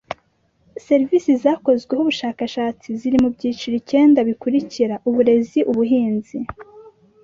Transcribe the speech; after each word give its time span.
Serivisi 0.85 1.31
zakozweho 1.43 2.01
ubushakashatsi 2.03 2.87
ziri 2.99 3.17
mu 3.23 3.29
byiciro 3.35 3.75
icyenda 3.81 4.19
bikurikira 4.27 4.95
uburezi 5.09 5.59
ubuhinzi 5.71 6.37